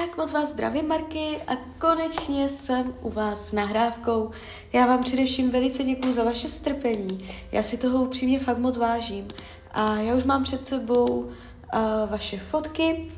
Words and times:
Tak 0.00 0.16
moc 0.16 0.32
vás 0.32 0.48
zdravím, 0.48 0.88
Marky, 0.88 1.38
a 1.46 1.52
konečně 1.78 2.48
jsem 2.48 2.94
u 3.02 3.10
vás 3.10 3.48
s 3.48 3.52
nahrávkou. 3.52 4.30
Já 4.72 4.86
vám 4.86 5.02
především 5.02 5.50
velice 5.50 5.82
děkuji 5.82 6.12
za 6.12 6.24
vaše 6.24 6.48
strpení. 6.48 7.28
Já 7.52 7.62
si 7.62 7.76
toho 7.76 8.04
upřímně 8.04 8.38
fakt 8.38 8.58
moc 8.58 8.76
vážím. 8.76 9.28
A 9.72 9.96
já 9.96 10.14
už 10.14 10.24
mám 10.24 10.42
před 10.42 10.62
sebou 10.62 11.04
uh, 11.06 11.30
vaše 12.10 12.38
fotky 12.38 13.08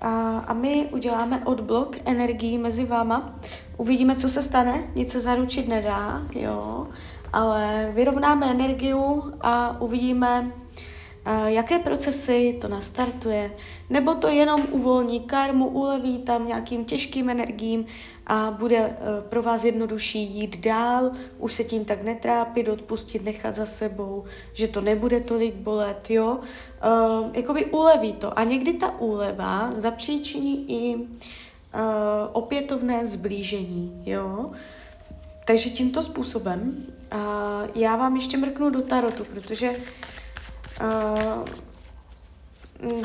a, 0.00 0.38
a 0.38 0.52
my 0.52 0.88
uděláme 0.92 1.44
odblok 1.44 1.96
energií 2.04 2.58
mezi 2.58 2.84
váma. 2.84 3.38
Uvidíme, 3.76 4.16
co 4.16 4.28
se 4.28 4.42
stane, 4.42 4.90
nic 4.94 5.12
se 5.12 5.20
zaručit 5.20 5.68
nedá, 5.68 6.22
jo, 6.34 6.86
ale 7.32 7.90
vyrovnáme 7.94 8.50
energiu 8.50 9.32
a 9.40 9.80
uvidíme, 9.80 10.52
jaké 11.46 11.78
procesy 11.78 12.58
to 12.60 12.68
nastartuje, 12.68 13.50
nebo 13.90 14.14
to 14.14 14.28
jenom 14.28 14.66
uvolní 14.70 15.20
karmu, 15.20 15.68
uleví 15.68 16.18
tam 16.18 16.46
nějakým 16.46 16.84
těžkým 16.84 17.30
energiím 17.30 17.86
a 18.26 18.50
bude 18.50 18.76
e, 18.76 18.96
pro 19.28 19.42
vás 19.42 19.64
jednodušší 19.64 20.22
jít 20.22 20.60
dál, 20.60 21.10
už 21.38 21.52
se 21.52 21.64
tím 21.64 21.84
tak 21.84 22.02
netrápit, 22.02 22.68
odpustit, 22.68 23.24
nechat 23.24 23.54
za 23.54 23.66
sebou, 23.66 24.24
že 24.52 24.68
to 24.68 24.80
nebude 24.80 25.20
tolik 25.20 25.54
bolet, 25.54 26.10
jo. 26.10 26.40
Uh, 26.84 27.30
jakoby 27.32 27.64
uleví 27.64 28.12
to 28.12 28.38
a 28.38 28.44
někdy 28.44 28.72
ta 28.72 29.00
úleva 29.00 29.70
zapříčiní 29.76 30.64
i 30.68 30.96
uh, 30.96 31.02
opětovné 32.32 33.06
zblížení, 33.06 34.02
jo. 34.06 34.50
Takže 35.44 35.70
tímto 35.70 36.02
způsobem 36.02 36.76
já 37.74 37.96
vám 37.96 38.16
ještě 38.16 38.36
mrknu 38.36 38.70
do 38.70 38.82
tarotu, 38.82 39.24
protože 39.24 39.72
Uh, 40.80 41.44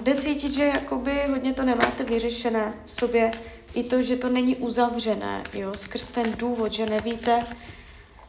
jde 0.02 0.16
cítit, 0.16 0.54
že 0.54 0.64
jakoby 0.64 1.24
hodně 1.30 1.54
to 1.54 1.64
nemáte 1.64 2.04
vyřešené 2.04 2.74
v 2.86 2.92
sobě, 2.92 3.32
i 3.74 3.84
to, 3.84 4.02
že 4.02 4.16
to 4.16 4.30
není 4.30 4.56
uzavřené, 4.56 5.44
jo, 5.54 5.74
skrz 5.74 6.12
ten 6.12 6.34
důvod, 6.38 6.72
že 6.72 6.86
nevíte, 6.86 7.46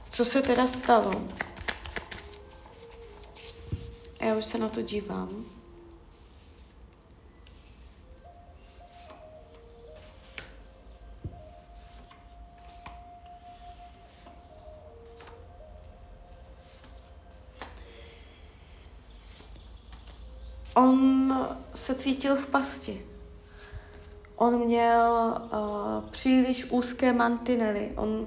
co 0.08 0.24
se 0.24 0.42
teda 0.42 0.67
stalo. 0.67 1.22
Já 4.20 4.34
už 4.34 4.44
se 4.44 4.58
na 4.58 4.69
to 4.69 4.83
dívám. 4.83 5.55
Se 21.75 21.95
cítil 21.95 22.37
v 22.37 22.47
pasti. 22.47 23.06
On 24.37 24.59
měl 24.59 25.34
uh, 25.53 26.11
příliš 26.11 26.70
úzké 26.70 27.12
mantinely, 27.12 27.92
on 27.97 28.09
uh, 28.09 28.27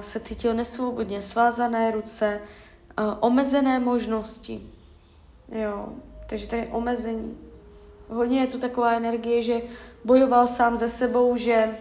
se 0.00 0.20
cítil 0.20 0.54
nesvobodně, 0.54 1.22
svázané 1.22 1.90
ruce, 1.90 2.40
uh, 2.98 3.14
omezené 3.20 3.80
možnosti. 3.80 4.70
Jo, 5.48 5.88
takže 6.28 6.48
tady 6.48 6.66
omezení. 6.66 7.38
Hodně 8.08 8.40
je 8.40 8.46
tu 8.46 8.58
taková 8.58 8.92
energie, 8.92 9.42
že 9.42 9.60
bojoval 10.04 10.46
sám 10.46 10.76
ze 10.76 10.88
sebou, 10.88 11.36
že 11.36 11.78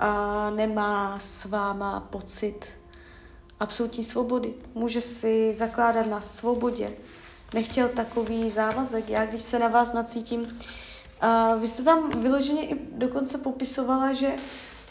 uh, 0.00 0.56
nemá 0.56 1.18
s 1.18 1.44
váma 1.44 2.00
pocit 2.00 2.66
absolutní 3.60 4.04
svobody. 4.04 4.54
Může 4.74 5.00
si 5.00 5.54
zakládat 5.54 6.06
na 6.06 6.20
svobodě 6.20 6.92
nechtěl 7.54 7.88
takový 7.88 8.50
závazek. 8.50 9.10
Já, 9.10 9.26
když 9.26 9.42
se 9.42 9.58
na 9.58 9.68
vás 9.68 9.92
nacítím, 9.92 10.40
uh, 10.40 11.60
vy 11.60 11.68
jste 11.68 11.82
tam 11.82 12.10
vyloženě 12.10 12.66
i 12.66 12.76
dokonce 12.92 13.38
popisovala, 13.38 14.12
že 14.12 14.32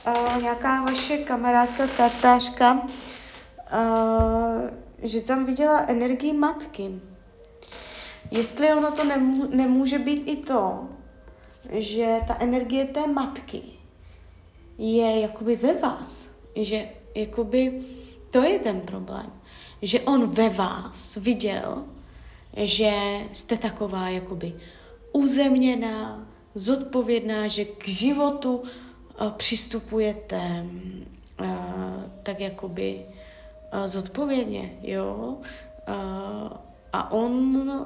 uh, 0.08 0.42
nějaká 0.42 0.84
vaše 0.84 1.18
kamarádka, 1.18 1.88
kartářka, 1.88 2.74
uh, 2.74 2.90
že 5.02 5.22
tam 5.22 5.46
viděla 5.46 5.86
energii 5.88 6.34
matky. 6.34 7.02
Jestli 8.32 8.74
ono 8.74 8.92
to 8.92 9.04
nemů- 9.04 9.50
nemůže 9.50 10.00
být 10.00 10.24
i 10.26 10.36
to, 10.36 10.90
že 11.72 12.20
ta 12.28 12.38
energie 12.40 12.86
té 12.86 13.08
matky 13.08 13.62
je 14.78 15.20
jakoby 15.20 15.56
ve 15.56 15.74
vás, 15.74 16.32
že 16.56 16.90
jakoby 17.16 17.84
to 18.32 18.44
je 18.44 18.60
ten 18.60 18.82
problém, 18.82 19.32
že 19.82 20.02
on 20.02 20.30
ve 20.30 20.50
vás 20.50 21.16
viděl 21.16 21.86
že 22.56 22.94
jste 23.34 23.58
taková 23.58 24.10
jakoby 24.10 24.54
uzemněná, 25.12 26.28
zodpovědná, 26.56 27.48
že 27.48 27.66
k 27.66 27.88
životu 27.88 28.56
uh, 28.58 29.30
přistupujete 29.32 30.66
uh, 31.42 31.48
tak 32.24 32.40
jakoby 32.40 33.06
uh, 33.74 33.88
zodpovědně, 33.88 34.80
jo. 34.82 35.38
A 36.94 37.12
on 37.12 37.86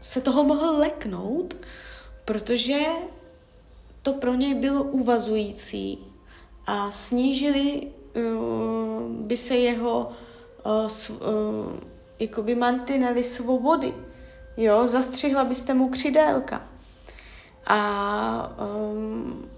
se 0.00 0.20
toho 0.20 0.44
mohl 0.44 0.78
leknout, 0.78 1.56
protože 2.24 2.80
to 4.02 4.12
pro 4.12 4.34
něj 4.34 4.54
bylo 4.54 4.82
uvazující 4.82 5.98
a 6.66 6.90
snížili 6.90 7.88
by 9.08 9.36
se 9.36 9.56
jeho 9.56 10.12
jakoby 12.18 12.54
mantinely 12.54 13.22
svobody 13.22 13.94
jo, 14.56 14.86
zastřihla 14.86 15.44
byste 15.44 15.74
mu 15.74 15.88
křidélka. 15.88 16.62
A 17.66 18.56
um, 18.92 19.50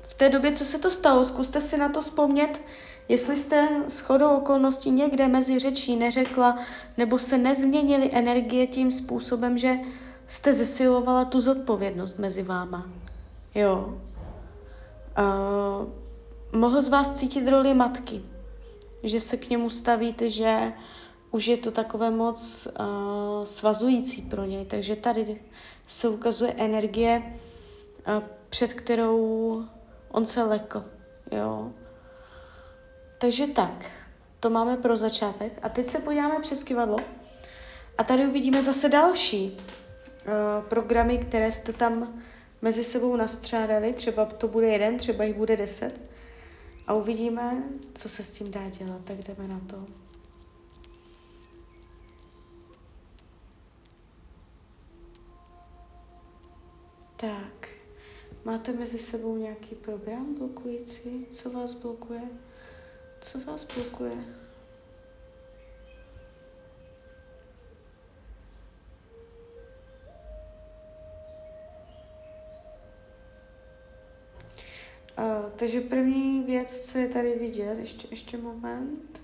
v 0.00 0.14
té 0.14 0.28
době, 0.28 0.52
co 0.52 0.64
se 0.64 0.78
to 0.78 0.90
stalo, 0.90 1.24
zkuste 1.24 1.60
si 1.60 1.78
na 1.78 1.88
to 1.88 2.00
vzpomnět, 2.00 2.62
jestli 3.08 3.36
jste 3.36 3.68
s 3.88 4.00
chodou 4.00 4.28
okolností 4.28 4.90
někde 4.90 5.28
mezi 5.28 5.58
řečí 5.58 5.96
neřekla, 5.96 6.58
nebo 6.96 7.18
se 7.18 7.38
nezměnily 7.38 8.10
energie 8.12 8.66
tím 8.66 8.92
způsobem, 8.92 9.58
že 9.58 9.76
jste 10.26 10.52
zesilovala 10.52 11.24
tu 11.24 11.40
zodpovědnost 11.40 12.18
mezi 12.18 12.42
váma. 12.42 12.86
Jo. 13.54 13.98
Uh, 15.18 15.88
mohl 16.60 16.82
z 16.82 16.88
vás 16.88 17.10
cítit 17.10 17.48
roli 17.48 17.74
matky, 17.74 18.22
že 19.02 19.20
se 19.20 19.36
k 19.36 19.50
němu 19.50 19.70
stavíte, 19.70 20.30
že 20.30 20.72
už 21.34 21.46
je 21.46 21.56
to 21.56 21.70
takové 21.70 22.10
moc 22.10 22.68
uh, 22.80 23.44
svazující 23.44 24.22
pro 24.22 24.44
něj. 24.44 24.64
Takže 24.64 24.96
tady 24.96 25.40
se 25.86 26.08
ukazuje 26.08 26.54
energie, 26.56 27.22
uh, 27.26 28.22
před 28.48 28.74
kterou 28.74 29.64
on 30.10 30.26
se 30.26 30.42
lekl. 30.42 30.84
Jo. 31.32 31.72
Takže 33.18 33.46
tak, 33.46 33.90
to 34.40 34.50
máme 34.50 34.76
pro 34.76 34.96
začátek. 34.96 35.58
A 35.62 35.68
teď 35.68 35.86
se 35.86 35.98
podíváme 35.98 36.40
přes 36.40 36.62
kivadlo. 36.62 36.98
A 37.98 38.04
tady 38.04 38.26
uvidíme 38.26 38.62
zase 38.62 38.88
další 38.88 39.56
uh, 39.56 40.68
programy, 40.68 41.18
které 41.18 41.52
jste 41.52 41.72
tam 41.72 42.22
mezi 42.62 42.84
sebou 42.84 43.16
nastřádali. 43.16 43.92
Třeba 43.92 44.24
to 44.24 44.48
bude 44.48 44.68
jeden, 44.68 44.96
třeba 44.96 45.24
jich 45.24 45.36
bude 45.36 45.56
deset. 45.56 46.10
A 46.86 46.94
uvidíme, 46.94 47.62
co 47.94 48.08
se 48.08 48.22
s 48.22 48.30
tím 48.30 48.50
dá 48.50 48.68
dělat. 48.68 49.00
Tak 49.04 49.16
jdeme 49.16 49.48
na 49.48 49.60
to. 49.66 50.04
Tak, 57.24 57.68
máte 58.44 58.72
mezi 58.72 58.98
sebou 58.98 59.36
nějaký 59.36 59.74
program 59.74 60.34
blokující? 60.34 61.26
Co 61.30 61.50
vás 61.50 61.74
blokuje? 61.74 62.20
Co 63.20 63.38
vás 63.40 63.64
blokuje? 63.74 64.12
Uh, 75.18 75.50
takže 75.56 75.80
první 75.80 76.42
věc, 76.42 76.86
co 76.86 76.98
je 76.98 77.08
tady 77.08 77.38
vidět, 77.38 77.78
ještě, 77.78 78.08
ještě 78.10 78.36
moment, 78.36 79.20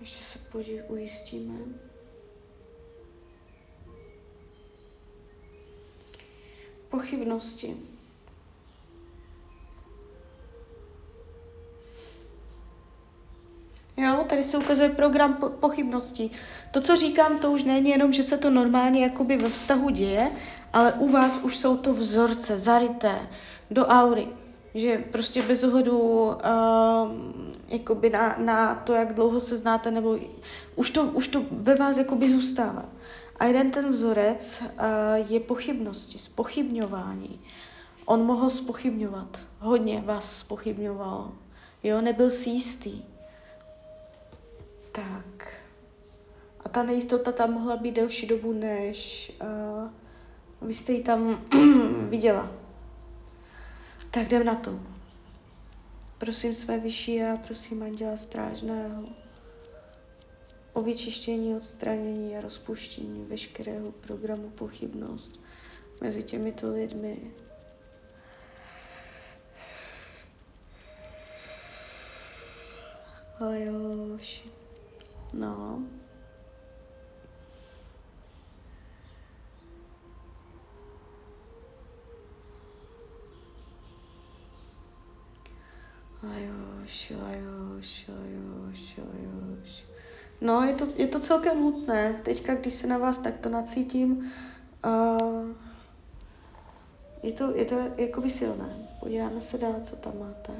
ještě 0.00 0.24
se 0.24 0.38
podív, 0.38 0.82
ujistíme. 0.88 1.93
Pochybnosti. 6.94 7.76
Jo, 13.96 14.24
tady 14.28 14.42
se 14.42 14.58
ukazuje 14.58 14.88
program 14.88 15.34
po- 15.34 15.48
pochybností. 15.48 16.30
To, 16.70 16.80
co 16.80 16.96
říkám, 16.96 17.38
to 17.38 17.52
už 17.52 17.64
není 17.64 17.90
jenom, 17.90 18.12
že 18.12 18.22
se 18.22 18.38
to 18.38 18.50
normálně 18.50 19.02
jakoby 19.02 19.36
ve 19.36 19.48
vztahu 19.48 19.90
děje, 19.90 20.30
ale 20.72 20.92
u 20.92 21.08
vás 21.08 21.38
už 21.42 21.56
jsou 21.56 21.76
to 21.76 21.94
vzorce 21.94 22.58
zaryté 22.58 23.28
do 23.70 23.86
aury. 23.86 24.28
Že 24.74 24.98
prostě 24.98 25.42
bez 25.42 25.64
ohledu 25.64 25.98
uh, 25.98 26.34
jakoby 27.68 28.10
na, 28.10 28.36
na 28.38 28.74
to, 28.74 28.92
jak 28.92 29.14
dlouho 29.14 29.40
se 29.40 29.56
znáte, 29.56 29.90
nebo 29.90 30.18
už 30.76 30.90
to, 30.90 31.04
už 31.04 31.28
to 31.28 31.44
ve 31.50 31.74
vás 31.74 31.96
jakoby 31.96 32.28
zůstává. 32.28 32.84
A 33.38 33.44
jeden 33.44 33.70
ten 33.70 33.90
vzorec 33.90 34.62
uh, 34.62 35.32
je 35.32 35.40
pochybnosti, 35.40 36.18
spochybňování. 36.18 37.40
On 38.04 38.24
mohl 38.24 38.50
spochybňovat. 38.50 39.46
Hodně 39.58 40.00
vás 40.00 40.38
spochybňoval. 40.38 41.32
Jo, 41.82 42.00
nebyl 42.00 42.30
si 42.30 42.50
jistý. 42.50 43.02
Tak. 44.92 45.56
A 46.64 46.68
ta 46.68 46.82
nejistota 46.82 47.32
tam 47.32 47.52
mohla 47.52 47.76
být 47.76 47.96
delší 47.96 48.26
dobu, 48.26 48.52
než 48.52 49.32
uh, 49.42 50.68
vy 50.68 50.74
jste 50.74 50.92
ji 50.92 51.02
tam 51.02 51.44
viděla. 52.08 52.50
Tak 54.10 54.26
jdem 54.26 54.44
na 54.44 54.54
to. 54.54 54.80
Prosím 56.18 56.54
své 56.54 56.78
vyšší 56.78 57.22
a 57.22 57.36
prosím 57.36 57.82
Anděla 57.82 58.16
Strážného 58.16 59.23
o 60.74 60.82
vyčištění, 60.82 61.54
odstranění 61.54 62.36
a 62.36 62.40
rozpuštění 62.40 63.24
veškerého 63.24 63.92
programu 63.92 64.50
pochybnost 64.50 65.40
mezi 66.00 66.22
těmito 66.22 66.72
lidmi. 66.72 67.30
Ajoši. 73.40 74.50
No. 75.32 75.82
Lajoš, 86.22 87.10
lajoš, 87.10 88.08
lajoš, 88.08 88.96
lajoš. 88.96 89.83
No, 90.44 90.62
je 90.62 90.74
to, 90.74 90.86
je 90.96 91.06
to 91.06 91.20
celkem 91.20 91.62
hutné. 91.62 92.20
Teďka, 92.24 92.54
když 92.54 92.74
se 92.74 92.86
na 92.86 92.98
vás 92.98 93.18
takto 93.18 93.48
nacítím, 93.48 94.32
uh, 94.84 95.48
je 97.22 97.32
to, 97.32 97.56
je 97.56 97.64
to 97.64 97.74
jakoby 97.96 98.30
silné. 98.30 98.88
Podíváme 99.00 99.40
se 99.40 99.58
dál, 99.58 99.74
co 99.82 99.96
tam 99.96 100.18
máte. 100.18 100.52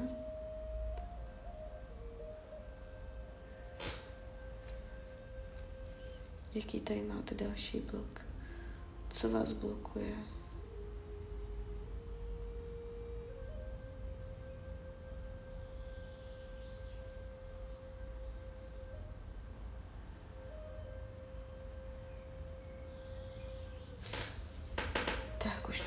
Jaký 6.53 6.79
tady 6.79 7.01
máte 7.01 7.35
další 7.35 7.79
blok? 7.79 8.21
Co 9.09 9.29
vás 9.29 9.51
blokuje? 9.51 10.34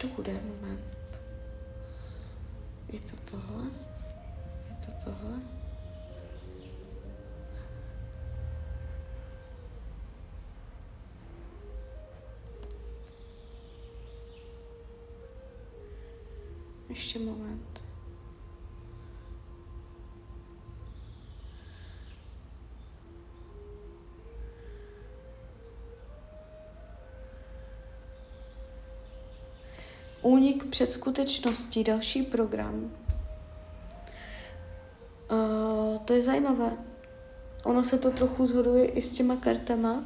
To 0.09 0.15
bude 0.15 0.33
moment. 0.33 1.23
Je 2.93 3.01
to 3.01 3.17
tohle? 3.31 3.71
Je 4.71 4.87
to 4.87 4.93
tohle? 5.05 5.41
Ještě 16.89 17.19
moment. 17.19 17.88
Únik 30.29 30.65
před 30.65 30.91
skutečností, 30.91 31.85
další 31.85 32.23
program. 32.23 32.91
Uh, 35.31 35.99
to 35.99 36.13
je 36.13 36.23
zajímavé. 36.23 36.77
Ono 37.65 37.85
se 37.85 37.99
to 37.99 38.11
trochu 38.11 38.47
zhoduje 38.47 38.87
i 38.87 39.03
s 39.03 39.13
těma 39.13 39.37
kartama, 39.37 40.05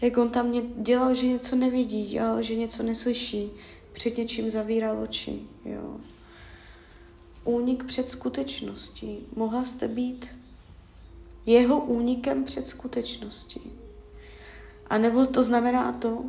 jak 0.00 0.16
on 0.16 0.30
tam 0.30 0.52
dělal, 0.82 1.14
že 1.14 1.26
něco 1.26 1.56
nevidí, 1.56 2.06
dělal, 2.06 2.42
že 2.42 2.54
něco 2.54 2.82
neslyší, 2.82 3.50
před 3.92 4.18
něčím 4.18 4.50
zavíral 4.50 5.02
oči. 5.02 5.40
Jo. 5.64 5.96
Únik 7.44 7.84
před 7.84 8.08
skutečností. 8.08 9.18
Mohla 9.36 9.64
jste 9.64 9.88
být 9.88 10.26
jeho 11.46 11.80
únikem 11.80 12.44
před 12.44 12.66
skutečností. 12.66 13.72
A 14.86 14.98
nebo 14.98 15.26
to 15.26 15.42
znamená 15.42 15.92
to, 15.92 16.24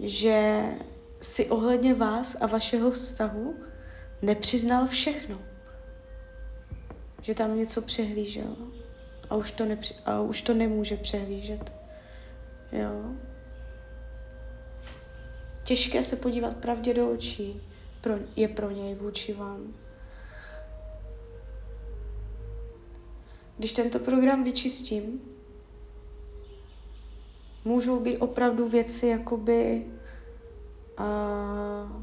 že 0.00 0.64
si 1.24 1.46
ohledně 1.46 1.94
vás 1.94 2.36
a 2.40 2.46
vašeho 2.46 2.90
vztahu 2.90 3.54
nepřiznal 4.22 4.86
všechno. 4.86 5.38
Že 7.22 7.34
tam 7.34 7.56
něco 7.56 7.82
přehlížel 7.82 8.56
a 9.30 9.36
už 9.36 9.50
to, 9.50 9.64
nepři- 9.64 9.94
a 10.04 10.20
už 10.20 10.42
to 10.42 10.54
nemůže 10.54 10.96
přehlížet. 10.96 11.72
Jo. 12.72 13.14
Těžké 15.64 16.02
se 16.02 16.16
podívat 16.16 16.56
pravdě 16.56 16.94
do 16.94 17.10
očí 17.10 17.62
pro, 18.00 18.14
je 18.36 18.48
pro 18.48 18.70
něj 18.70 18.94
vůči 18.94 19.32
vám. 19.32 19.74
Když 23.58 23.72
tento 23.72 23.98
program 23.98 24.44
vyčistím, 24.44 25.20
můžou 27.64 28.00
být 28.00 28.18
opravdu 28.18 28.68
věci 28.68 29.06
jakoby 29.06 29.86
uh, 30.98 32.02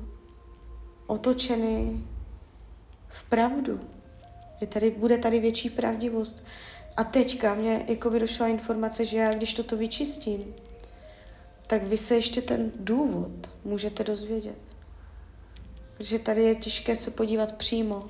otočeny 1.07 2.03
v 3.07 3.23
pravdu. 3.23 3.79
Je 4.61 4.67
tady, 4.67 4.91
bude 4.91 5.17
tady 5.17 5.39
větší 5.39 5.69
pravdivost. 5.69 6.43
A 6.97 7.03
teďka 7.03 7.53
mě 7.53 7.85
jako 7.87 8.09
by 8.09 8.19
došla 8.19 8.47
informace, 8.47 9.05
že 9.05 9.17
já 9.17 9.33
když 9.33 9.53
toto 9.53 9.77
vyčistím, 9.77 10.55
tak 11.67 11.83
vy 11.83 11.97
se 11.97 12.15
ještě 12.15 12.41
ten 12.41 12.71
důvod 12.75 13.49
můžete 13.63 14.03
dozvědět. 14.03 14.57
Protože 15.97 16.19
tady 16.19 16.43
je 16.43 16.55
těžké 16.55 16.95
se 16.95 17.11
podívat 17.11 17.55
přímo. 17.55 18.07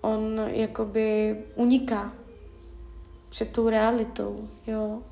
On 0.00 0.40
jakoby 0.46 1.36
uniká 1.54 2.12
před 3.28 3.52
tou 3.52 3.68
realitou, 3.68 4.48
jo. 4.66 5.02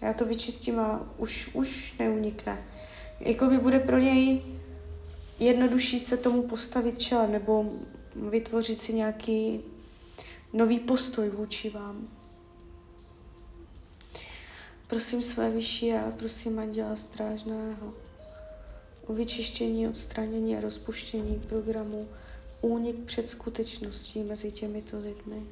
Já 0.00 0.12
to 0.12 0.24
vyčistím 0.24 0.78
a 0.80 1.14
už, 1.16 1.50
už 1.52 1.98
neunikne. 1.98 2.64
Jakoby 3.20 3.58
bude 3.58 3.80
pro 3.80 3.98
něj 3.98 4.42
jednodušší 5.40 5.98
se 5.98 6.16
tomu 6.16 6.42
postavit 6.42 6.98
čelem 6.98 7.32
nebo 7.32 7.72
vytvořit 8.30 8.80
si 8.80 8.94
nějaký 8.94 9.60
nový 10.52 10.78
postoj 10.78 11.28
vůči 11.28 11.70
vám. 11.70 12.08
Prosím 14.86 15.22
své 15.22 15.50
vyšší 15.50 15.92
a 15.92 16.12
prosím 16.18 16.58
Anděla 16.58 16.96
Strážného 16.96 17.94
o 19.06 19.12
vyčištění, 19.12 19.88
odstranění 19.88 20.56
a 20.56 20.60
rozpuštění 20.60 21.42
programu 21.48 22.08
Únik 22.60 22.96
před 23.04 23.28
skutečností 23.28 24.22
mezi 24.22 24.52
těmito 24.52 25.00
lidmi. 25.00 25.46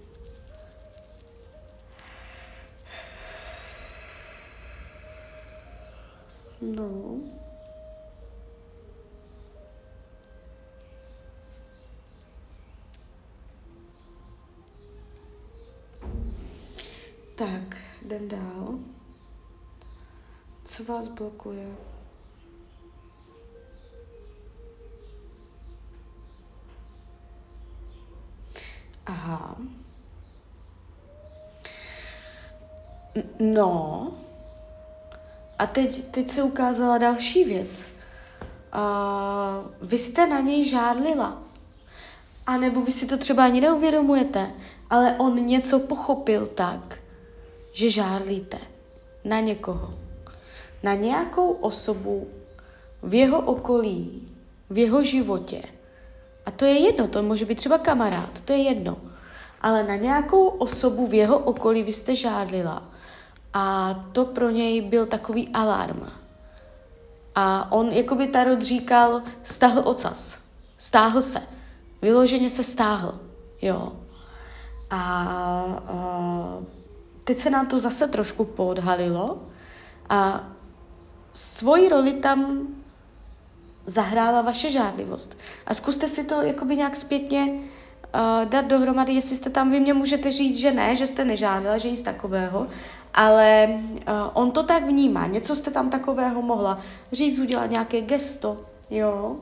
No. 6.65 7.21
Tak, 17.35 17.77
jdem 18.03 18.29
dál. 18.29 18.79
Co 20.65 20.85
vás 20.85 21.09
blokuje? 21.09 21.77
Aha. 29.07 29.57
No, 33.41 34.14
a 35.65 35.67
teď, 35.67 36.05
teď 36.11 36.29
se 36.29 36.43
ukázala 36.43 36.99
další 36.99 37.45
věc. 37.45 37.87
Uh, 38.75 39.89
vy 39.89 39.99
jste 39.99 40.27
na 40.27 40.41
něj 40.41 40.69
žádlila. 40.69 41.43
A 42.47 42.57
nebo 42.57 42.81
vy 42.81 42.93
si 42.93 43.07
to 43.07 43.17
třeba 43.17 43.45
ani 43.45 43.61
neuvědomujete, 43.61 44.51
ale 44.91 45.15
on 45.19 45.47
něco 45.47 45.79
pochopil 45.79 46.47
tak, 46.47 46.99
že 47.73 47.91
žádlíte 47.91 48.59
na 49.25 49.41
někoho. 49.41 49.95
Na 50.83 50.95
nějakou 50.95 51.51
osobu 51.51 52.29
v 53.03 53.15
jeho 53.15 53.41
okolí, 53.41 54.29
v 54.71 54.79
jeho 54.79 55.05
životě. 55.05 55.63
A 56.47 56.51
to 56.51 56.65
je 56.65 56.81
jedno, 56.81 57.09
to 57.09 57.23
může 57.23 57.45
být 57.45 57.59
třeba 57.59 57.79
kamarád, 57.79 58.41
to 58.41 58.53
je 58.53 58.59
jedno. 58.59 58.97
Ale 59.61 59.83
na 59.83 59.97
nějakou 59.97 60.47
osobu 60.47 61.07
v 61.07 61.15
jeho 61.15 61.39
okolí 61.39 61.83
vy 61.83 61.93
jste 61.93 62.17
žádlila. 62.17 62.94
A 63.55 63.95
to 64.13 64.25
pro 64.25 64.51
něj 64.51 64.81
byl 64.81 65.07
takový 65.07 65.49
alarm. 65.49 66.11
A 67.35 67.73
on, 67.73 67.89
jakoby 67.89 68.27
Tarot 68.27 68.63
říkal, 68.63 69.23
stahl 69.43 69.83
ocas. 69.85 70.39
Stáhl 70.77 71.23
se. 71.23 71.43
Vyloženě 72.03 72.51
se 72.51 72.65
stáhl. 72.65 73.21
Jo. 73.63 73.93
A, 74.91 74.99
a 75.01 76.59
teď 77.25 77.39
se 77.39 77.51
nám 77.51 77.67
to 77.67 77.79
zase 77.79 78.09
trošku 78.09 78.45
podhalilo 78.45 79.43
a 80.09 80.45
svoji 81.33 81.89
roli 81.89 82.13
tam 82.13 82.69
zahrála 83.87 84.43
vaše 84.43 84.71
žádlivost. 84.71 85.39
A 85.67 85.75
zkuste 85.75 86.09
si 86.09 86.25
to 86.25 86.43
jakoby 86.43 86.77
nějak 86.77 86.97
zpětně 86.97 87.61
uh, 88.15 88.45
dát 88.45 88.65
dohromady, 88.65 89.13
jestli 89.13 89.37
jste 89.37 89.51
tam, 89.51 89.71
vy 89.71 89.81
mě 89.81 89.95
můžete 89.95 90.31
říct, 90.31 90.57
že 90.57 90.73
ne, 90.73 90.97
že 90.97 91.07
jste 91.07 91.25
nežádala, 91.25 91.79
že 91.79 91.91
nic 91.91 92.03
takového, 92.03 92.67
ale 93.15 93.69
uh, 93.69 94.03
on 94.33 94.51
to 94.51 94.63
tak 94.63 94.87
vnímá, 94.87 95.27
něco 95.27 95.57
jste 95.57 95.71
tam 95.71 95.91
takového 95.91 96.43
mohla 96.43 96.79
říct, 97.13 97.39
udělat 97.39 97.71
nějaké 97.71 98.01
gesto, 98.01 98.65
jo, 98.91 99.37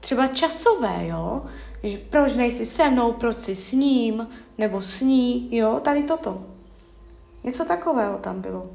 třeba 0.00 0.26
časové, 0.26 1.06
jo, 1.06 1.46
že 1.82 1.98
proč 1.98 2.34
nejsi 2.34 2.66
se 2.66 2.90
mnou, 2.90 3.12
proč 3.12 3.36
jsi 3.36 3.54
s 3.54 3.72
ním, 3.72 4.28
nebo 4.58 4.80
s 4.80 5.00
ní, 5.00 5.56
jo, 5.56 5.80
tady 5.84 6.02
toto. 6.02 6.46
Něco 7.44 7.64
takového 7.64 8.18
tam 8.18 8.40
bylo. 8.40 8.70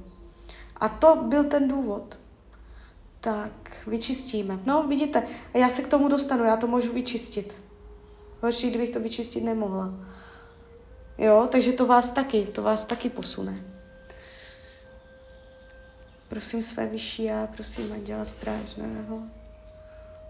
A 0.78 0.90
to 0.90 1.16
byl 1.16 1.44
ten 1.44 1.68
důvod. 1.68 2.20
Tak, 3.20 3.52
vyčistíme. 3.88 4.60
No, 4.66 4.84
vidíte, 4.88 5.24
já 5.54 5.70
se 5.70 5.82
k 5.82 5.88
tomu 5.88 6.08
dostanu, 6.08 6.44
já 6.44 6.58
to 6.58 6.68
můžu 6.68 6.94
vyčistit. 6.94 7.65
Horší, 8.46 8.70
kdybych 8.70 8.90
to 8.90 9.00
vyčistit 9.00 9.44
nemohla. 9.44 9.94
Jo, 11.18 11.48
takže 11.52 11.72
to 11.72 11.86
vás 11.86 12.12
taky, 12.12 12.46
to 12.46 12.64
vás 12.64 12.86
taky 12.86 13.10
posune. 13.10 13.66
Prosím 16.28 16.62
své 16.62 16.88
vyšší 16.88 17.24
já, 17.24 17.48
prosím 17.48 17.94
Anděla 17.94 18.26
Strážného 18.26 19.24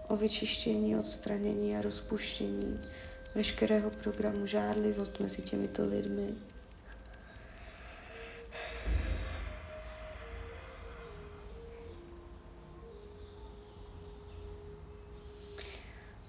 o 0.08 0.16
vyčištění, 0.16 0.96
odstranění 0.96 1.76
a 1.76 1.82
rozpuštění 1.82 2.80
veškerého 3.34 3.90
programu 3.90 4.46
žádlivost 4.46 5.20
mezi 5.20 5.42
těmito 5.42 5.88
lidmi. 5.88 6.34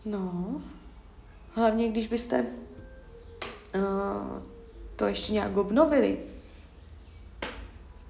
No, 0.06 0.62
hlavně 1.58 1.90
když 1.90 2.08
byste 2.08 2.46
uh, 3.76 3.82
to 4.96 5.06
ještě 5.06 5.34
nějak 5.34 5.58
obnovili, 5.58 6.20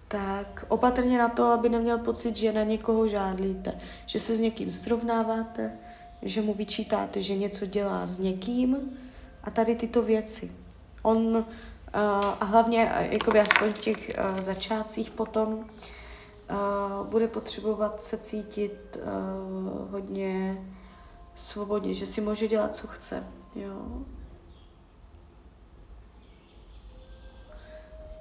tak 0.07 0.65
opatrně 0.67 1.17
na 1.17 1.29
to, 1.29 1.43
aby 1.43 1.69
neměl 1.69 1.97
pocit, 1.97 2.35
že 2.35 2.51
na 2.51 2.63
někoho 2.63 3.07
žádlíte, 3.07 3.79
že 4.05 4.19
se 4.19 4.35
s 4.35 4.39
někým 4.39 4.71
srovnáváte, 4.71 5.77
že 6.21 6.41
mu 6.41 6.53
vyčítáte, 6.53 7.21
že 7.21 7.35
něco 7.35 7.65
dělá 7.65 8.05
s 8.05 8.19
někým 8.19 8.97
a 9.43 9.51
tady 9.51 9.75
tyto 9.75 10.01
věci. 10.01 10.51
On 11.01 11.17
uh, 11.17 11.43
a 12.39 12.45
hlavně, 12.45 12.91
jakoby 13.11 13.39
aspoň 13.39 13.73
v 13.73 13.79
těch 13.79 14.11
začátcích 14.39 15.11
potom, 15.11 15.65
bude 17.03 17.27
potřebovat 17.27 18.01
se 18.01 18.17
cítit 18.17 18.97
hodně 19.91 20.57
svobodně, 21.37 21.93
že 21.93 22.05
si 22.05 22.21
může 22.21 22.47
dělat, 22.47 22.75
co 22.75 22.87
chce. 22.87 23.23
Jo? 23.55 24.05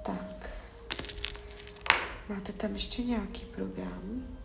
Tak. 0.05 0.49
Máte 2.29 2.53
tam 2.53 2.73
ještě 2.73 3.03
nějaký 3.03 3.45
program? 3.45 4.36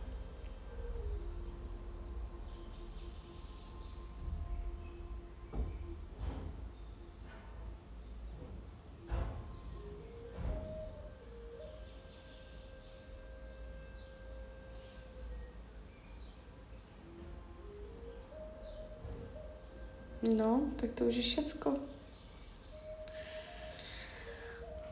No, 20.22 20.60
tak 20.76 20.92
to 20.92 21.04
už 21.04 21.14
je 21.14 21.22
všecko. 21.22 21.74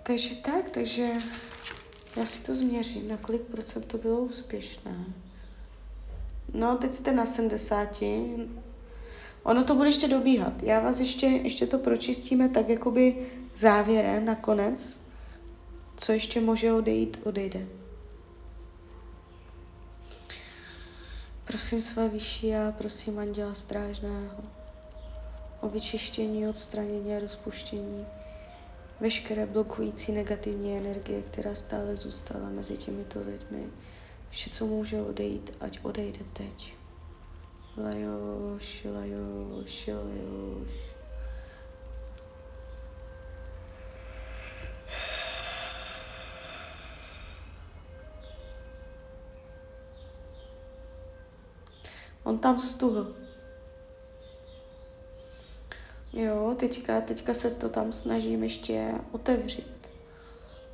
Takže 0.02 0.36
tak, 0.36 0.68
takže 0.68 1.08
já 2.16 2.26
si 2.26 2.42
to 2.42 2.54
změřím, 2.54 3.08
na 3.08 3.16
kolik 3.16 3.42
procent 3.42 3.86
to 3.86 3.98
bylo 3.98 4.20
úspěšné. 4.20 5.04
No, 6.54 6.76
teď 6.76 6.92
jste 6.92 7.12
na 7.12 7.26
70. 7.26 8.02
Ono 9.42 9.64
to 9.64 9.74
bude 9.74 9.88
ještě 9.88 10.08
dobíhat. 10.08 10.62
Já 10.62 10.80
vás 10.80 11.00
ještě, 11.00 11.26
ještě 11.26 11.66
to 11.66 11.78
pročistíme 11.78 12.48
tak 12.48 12.68
jakoby 12.68 13.26
závěrem 13.56 14.24
nakonec. 14.24 15.00
Co 15.96 16.12
ještě 16.12 16.40
může 16.40 16.72
odejít, 16.72 17.20
odejde. 17.24 17.66
Prosím 21.44 21.82
své 21.82 22.08
vyšší 22.08 22.54
a 22.54 22.74
prosím 22.78 23.18
Anděla 23.18 23.54
Strážného 23.54 24.59
o 25.60 25.68
vyčištění, 25.68 26.48
odstranění 26.48 27.14
a 27.14 27.18
rozpuštění 27.18 28.06
veškeré 29.00 29.46
blokující 29.46 30.12
negativní 30.12 30.78
energie, 30.78 31.22
která 31.22 31.54
stále 31.54 31.96
zůstala 31.96 32.48
mezi 32.48 32.76
těmito 32.76 33.22
lidmi. 33.22 33.66
Vše, 34.30 34.50
co 34.50 34.66
může 34.66 35.02
odejít, 35.02 35.52
ať 35.60 35.78
odejde 35.82 36.24
teď. 36.32 36.74
Lajoš, 37.76 38.84
lajoš, 38.84 39.86
lajoš. 39.86 40.90
On 52.24 52.38
tam 52.38 52.60
stuhl. 52.60 53.29
Jo, 56.12 56.54
teďka, 56.58 57.00
teďka 57.00 57.34
se 57.34 57.50
to 57.50 57.68
tam 57.68 57.92
snažím 57.92 58.42
ještě 58.42 58.94
otevřít. 59.12 59.90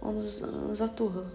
On 0.01 0.21
z, 0.21 0.45
zatuhl. 0.73 1.31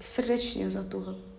Srdečně 0.00 0.70
zatuhl. 0.70 1.31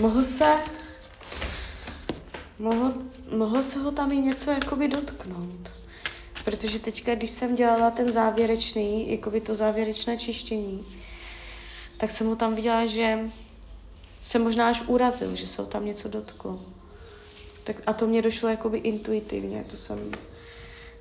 Mohl 0.00 0.24
se, 0.24 0.54
mohl, 2.58 2.94
mohl 3.36 3.62
se 3.62 3.78
ho 3.78 3.92
tam 3.92 4.12
i 4.12 4.16
něco 4.16 4.50
jakoby 4.50 4.88
dotknout. 4.88 5.70
Protože 6.44 6.78
teďka, 6.78 7.14
když 7.14 7.30
jsem 7.30 7.54
dělala 7.54 7.90
ten 7.90 8.12
závěrečný, 8.12 9.10
jakoby 9.10 9.40
to 9.40 9.54
závěrečné 9.54 10.18
čištění, 10.18 10.84
tak 11.96 12.10
jsem 12.10 12.26
ho 12.26 12.36
tam 12.36 12.54
viděla, 12.54 12.86
že 12.86 13.18
se 14.20 14.38
možná 14.38 14.68
až 14.68 14.82
urazil, 14.86 15.36
že 15.36 15.46
se 15.46 15.62
ho 15.62 15.68
tam 15.68 15.86
něco 15.86 16.08
dotklo. 16.08 16.60
Tak, 17.64 17.76
a 17.86 17.92
to 17.92 18.06
mě 18.06 18.22
došlo 18.22 18.48
jakoby 18.48 18.78
intuitivně, 18.78 19.64
to 19.70 19.76
jsem 19.76 20.10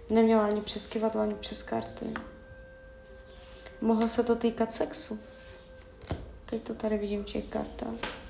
neměla 0.10 0.46
ani 0.46 0.62
přes 0.62 0.88
kivadlo, 0.88 1.22
ani 1.22 1.34
přes 1.34 1.64
karty. 1.64 2.06
Mohlo 3.82 4.10
se 4.10 4.24
to 4.24 4.36
týkat 4.36 4.72
sexu. 4.72 5.20
Teď 6.46 6.62
to 6.64 6.74
tady 6.74 6.98
vidím 6.98 7.24
v 7.24 7.26
těch 7.26 7.46
kartách. 7.46 8.23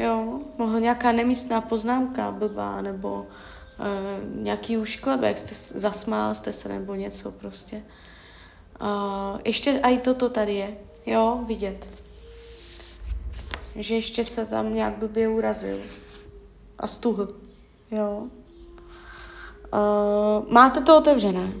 Jo, 0.00 0.40
mohla 0.58 0.78
nějaká 0.78 1.12
nemístná 1.12 1.60
poznámka 1.60 2.30
blbá, 2.30 2.80
nebo 2.82 3.26
uh, 3.78 4.42
nějaký 4.42 4.78
ušklebek, 4.78 5.38
jste, 5.38 5.78
zasmál 5.78 6.34
jste 6.34 6.52
se, 6.52 6.68
nebo 6.68 6.94
něco 6.94 7.30
prostě. 7.30 7.82
Uh, 8.80 9.40
ještě 9.44 9.80
i 9.82 9.98
toto 9.98 10.28
tady 10.28 10.54
je, 10.54 10.76
jo, 11.06 11.44
vidět. 11.46 11.88
Že 13.76 13.94
ještě 13.94 14.24
se 14.24 14.46
tam 14.46 14.74
nějak 14.74 14.98
blbě 14.98 15.28
urazil. 15.28 15.78
A 16.78 16.86
stuhl, 16.86 17.28
jo. 17.90 18.26
Uh, 19.72 20.52
máte 20.52 20.80
to 20.80 20.98
otevřené. 20.98 21.52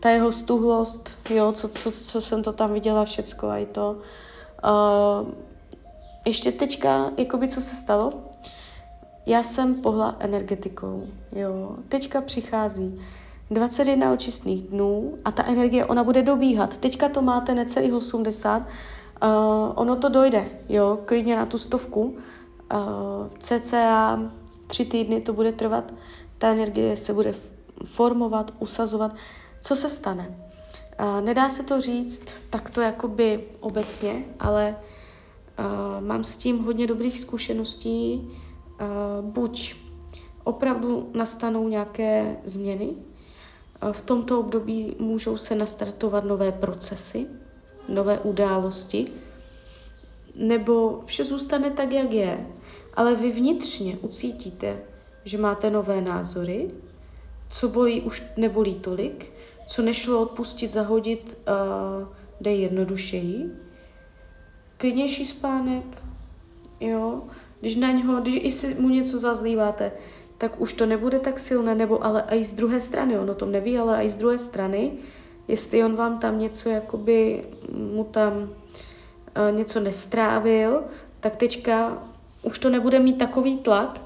Ta 0.00 0.10
jeho 0.10 0.32
stuhlost, 0.32 1.18
jo, 1.30 1.52
co, 1.52 1.68
co, 1.68 1.90
co 1.90 2.20
jsem 2.20 2.42
to 2.42 2.52
tam 2.52 2.72
viděla 2.72 3.04
všecko 3.04 3.46
i 3.46 3.66
to. 3.66 4.00
Ještě 6.24 6.52
teďka, 6.52 7.10
jakoby 7.18 7.48
co 7.48 7.60
se 7.60 7.74
stalo, 7.74 8.12
já 9.26 9.42
jsem 9.42 9.74
pohla 9.74 10.16
energetikou, 10.18 11.06
jo. 11.32 11.76
Teďka 11.88 12.20
přichází 12.20 13.00
21 13.50 14.12
očistných 14.12 14.62
dnů 14.62 15.18
a 15.24 15.30
ta 15.30 15.44
energie, 15.46 15.84
ona 15.84 16.04
bude 16.04 16.22
dobíhat. 16.22 16.78
Teďka 16.78 17.08
to 17.08 17.22
máte 17.22 17.54
necelých 17.54 17.94
80, 17.94 18.58
uh, 18.58 18.66
ono 19.74 19.96
to 19.96 20.08
dojde, 20.08 20.50
jo, 20.68 20.98
klidně 21.04 21.36
na 21.36 21.46
tu 21.46 21.58
stovku. 21.58 22.02
Uh, 22.02 22.78
cca 23.38 24.18
tři 24.66 24.84
týdny 24.84 25.20
to 25.20 25.32
bude 25.32 25.52
trvat, 25.52 25.94
ta 26.38 26.48
energie 26.48 26.96
se 26.96 27.14
bude 27.14 27.34
formovat, 27.84 28.50
usazovat. 28.58 29.14
Co 29.60 29.76
se 29.76 29.88
stane? 29.88 30.38
Uh, 31.00 31.20
nedá 31.20 31.48
se 31.48 31.62
to 31.62 31.80
říct 31.80 32.34
takto 32.50 32.80
jakoby 32.80 33.44
obecně, 33.60 34.24
ale 34.40 34.76
uh, 35.58 36.06
mám 36.06 36.24
s 36.24 36.36
tím 36.36 36.58
hodně 36.58 36.86
dobrých 36.86 37.20
zkušeností. 37.20 38.20
Uh, 38.80 39.24
buď 39.30 39.74
opravdu 40.44 41.10
nastanou 41.14 41.68
nějaké 41.68 42.36
změny, 42.44 42.86
uh, 42.86 43.92
v 43.92 44.00
tomto 44.00 44.40
období 44.40 44.96
můžou 44.98 45.36
se 45.36 45.54
nastartovat 45.54 46.24
nové 46.24 46.52
procesy, 46.52 47.26
nové 47.88 48.18
události, 48.18 49.06
nebo 50.34 51.00
vše 51.04 51.24
zůstane 51.24 51.70
tak, 51.70 51.92
jak 51.92 52.12
je, 52.12 52.46
ale 52.94 53.14
vy 53.14 53.30
vnitřně 53.30 53.98
ucítíte, 53.98 54.78
že 55.24 55.38
máte 55.38 55.70
nové 55.70 56.00
názory, 56.00 56.70
co 57.50 57.68
bolí 57.68 58.00
už 58.00 58.22
nebolí 58.36 58.74
tolik, 58.74 59.32
co 59.66 59.82
nešlo 59.82 60.20
odpustit, 60.20 60.72
zahodit, 60.72 61.38
uh, 61.48 62.08
jde 62.40 62.54
jednodušeji. 62.54 63.63
Klidnější 64.84 65.24
spánek, 65.24 66.02
jo. 66.80 67.22
Když 67.60 67.76
na 67.76 67.90
něho, 67.90 68.20
když 68.20 68.34
i 68.42 68.52
si 68.52 68.74
mu 68.74 68.88
něco 68.88 69.18
zazlíváte, 69.18 69.92
tak 70.38 70.60
už 70.60 70.72
to 70.72 70.86
nebude 70.86 71.18
tak 71.18 71.38
silné, 71.38 71.74
nebo 71.74 72.04
ale 72.04 72.24
i 72.30 72.44
z 72.44 72.54
druhé 72.54 72.80
strany, 72.80 73.18
on 73.18 73.30
o 73.30 73.34
tom 73.34 73.52
neví, 73.52 73.78
ale 73.78 74.04
i 74.04 74.10
z 74.10 74.16
druhé 74.16 74.38
strany, 74.38 74.92
jestli 75.48 75.84
on 75.84 75.96
vám 75.96 76.18
tam 76.18 76.38
něco, 76.38 76.68
jakoby 76.68 77.44
mu 77.72 78.04
tam 78.04 78.32
uh, 78.42 79.56
něco 79.56 79.80
nestrávil, 79.80 80.82
tak 81.20 81.36
teďka 81.36 82.02
už 82.42 82.58
to 82.58 82.70
nebude 82.70 82.98
mít 82.98 83.18
takový 83.18 83.56
tlak, 83.56 84.00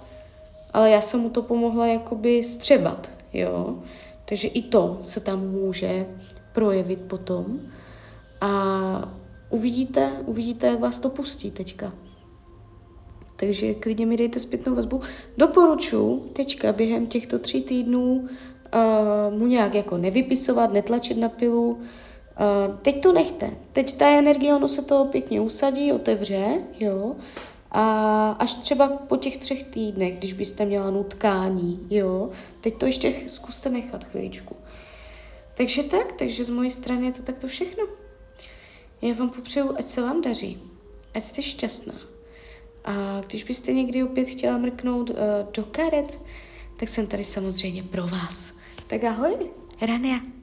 ale 0.73 0.90
já 0.90 1.00
jsem 1.00 1.20
mu 1.20 1.30
to 1.30 1.42
pomohla 1.42 1.87
jakoby 1.87 2.42
střebat, 2.42 3.11
jo. 3.32 3.78
Takže 4.25 4.49
i 4.49 4.62
to 4.62 4.99
se 5.02 5.20
tam 5.20 5.40
může 5.40 6.06
projevit 6.52 7.00
potom. 7.00 7.61
A 8.40 9.17
uvidíte, 9.50 10.12
uvidíte, 10.26 10.67
jak 10.67 10.81
vás 10.81 10.99
to 10.99 11.11
pustí 11.11 11.50
teďka. 11.50 11.93
Takže 13.37 13.75
klidně 13.75 14.07
mi 14.07 14.17
dejte 14.17 14.40
zpětnou 14.40 14.75
vazbu. 14.75 15.00
Doporučuji 15.37 16.31
teďka 16.33 16.73
během 16.73 17.07
těchto 17.07 17.38
tří 17.38 17.62
týdnů 17.62 18.28
uh, 18.75 19.38
mu 19.38 19.47
nějak 19.47 19.75
jako 19.75 19.99
nevypisovat, 19.99 20.73
netlačit 20.73 21.19
na 21.19 21.28
pilu. 21.28 21.71
Uh, 21.71 22.76
teď 22.83 23.02
to 23.02 23.12
nechte. 23.12 23.50
Teď 23.73 23.97
ta 23.97 24.09
energie, 24.09 24.55
ono 24.55 24.69
se 24.69 24.83
to 24.83 25.05
pěkně 25.05 25.40
usadí, 25.40 25.93
otevře, 25.93 26.62
jo. 26.81 27.17
A 27.71 28.31
až 28.31 28.55
třeba 28.55 28.88
po 28.88 29.17
těch 29.17 29.37
třech 29.37 29.62
týdnech, 29.62 30.19
když 30.19 30.33
byste 30.33 30.64
měla 30.64 30.90
nutkání, 30.90 31.87
jo, 31.90 32.31
teď 32.61 32.78
to 32.78 32.87
ještě 32.87 33.14
zkuste 33.26 33.71
nechat 33.71 34.05
chvíličku. 34.05 34.57
Takže 35.57 35.83
tak, 35.83 36.12
takže 36.12 36.45
z 36.45 36.49
mojí 36.49 36.71
strany 36.71 37.07
je 37.07 37.12
to 37.12 37.23
takto 37.23 37.47
všechno. 37.47 37.98
Já 39.02 39.14
vám 39.14 39.31
popřeju, 39.31 39.75
ať 39.78 39.85
se 39.85 40.02
vám 40.02 40.21
daří, 40.21 40.62
ať 41.14 41.23
jste 41.23 41.43
šťastná. 41.43 41.95
A 42.85 43.21
když 43.26 43.45
byste 43.45 43.73
někdy 43.73 44.05
opět 44.05 44.28
chtěla 44.28 44.59
mrknout 44.59 45.11
uh, 45.11 45.17
do 45.52 45.64
karet, 45.64 46.21
tak 46.76 46.88
jsem 46.88 47.07
tady 47.07 47.25
samozřejmě 47.25 47.83
pro 47.83 48.07
vás. 48.07 48.52
Tak 48.87 49.05
ahoj, 49.05 49.37
Rania. 49.81 50.38